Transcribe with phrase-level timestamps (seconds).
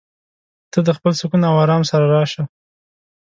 [0.71, 2.43] ته د خپل سکون او ارام سره راشه.